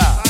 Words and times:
Yeah. 0.00 0.29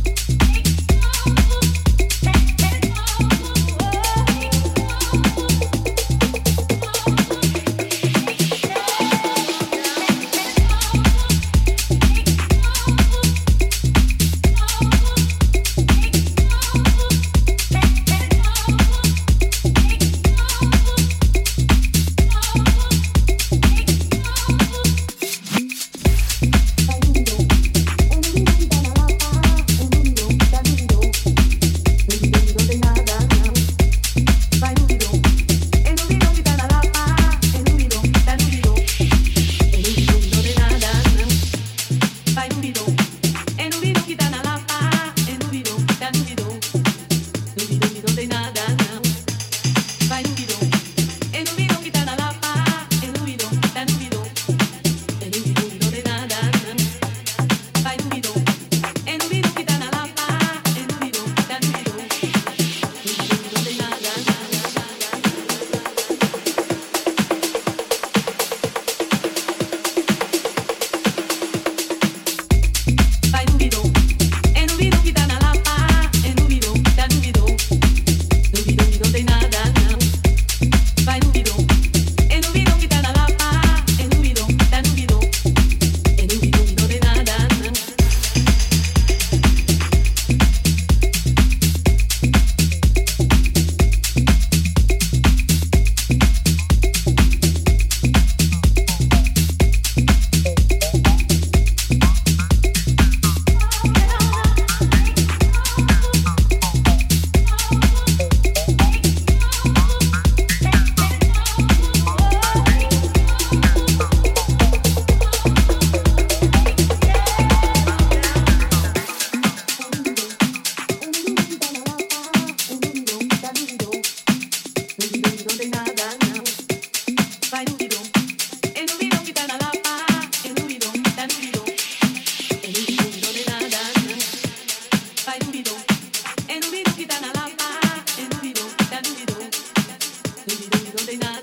na 141.17 141.41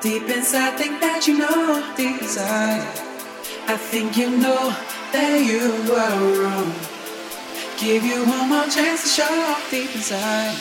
Deep 0.00 0.28
inside, 0.28 0.78
think 0.78 1.00
that 1.00 1.26
you 1.26 1.38
know 1.38 1.94
desire. 1.96 2.86
I 3.66 3.76
think 3.76 4.16
you 4.16 4.30
know 4.30 4.70
that 5.12 5.42
you 5.44 5.74
were 5.90 6.44
wrong. 6.44 6.72
Give 7.78 8.04
you 8.04 8.24
one 8.24 8.48
more 8.48 8.66
chance 8.66 9.02
to 9.02 9.08
show 9.22 9.56
deep 9.72 9.92
inside. 9.96 10.54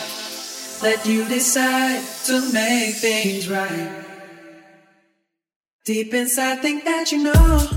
Let 0.81 1.05
you 1.05 1.23
decide 1.27 2.01
to 2.25 2.51
make 2.51 2.95
things 2.95 3.47
right. 3.47 4.05
Deep 5.85 6.13
inside, 6.15 6.61
think 6.61 6.83
that 6.85 7.11
you 7.11 7.23
know. 7.23 7.76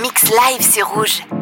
Mix 0.00 0.30
live 0.30 0.62
sur 0.62 0.86
Rouge. 0.88 1.41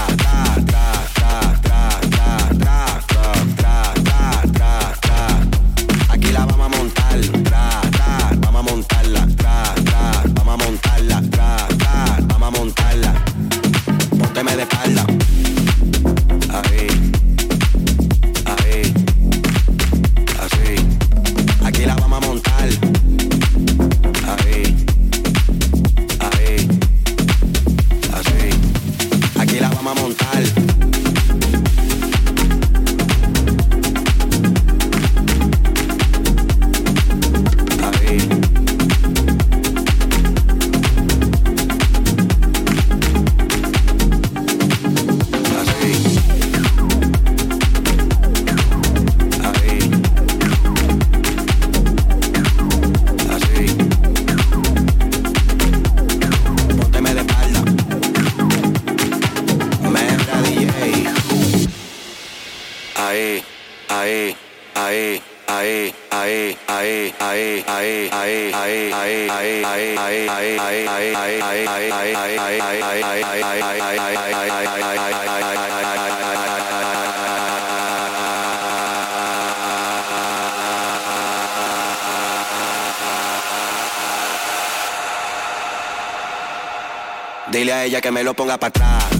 para 88.57 88.67
atrás. 88.67 89.10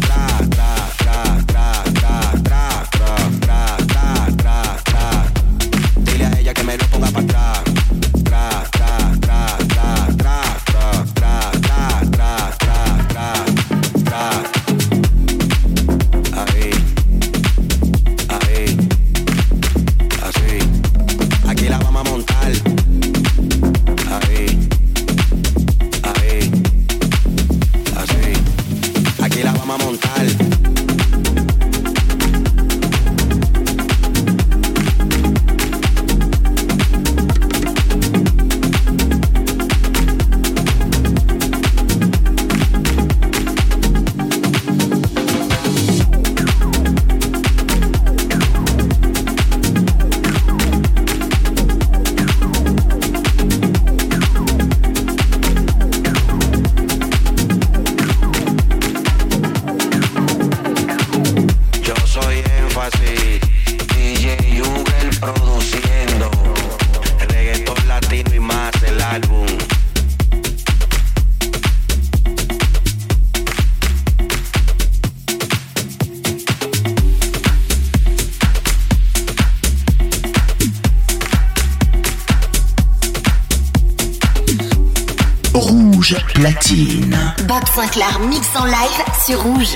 Mix 88.30 88.48
en 88.56 88.66
live 88.66 89.04
sur 89.26 89.42
Rouge. 89.42 89.76